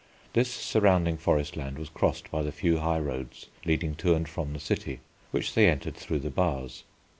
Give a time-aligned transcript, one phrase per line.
[0.33, 4.51] This surrounding forest land was crossed by the few high roads leading to and from
[4.53, 6.83] the city, which they entered through the Bars.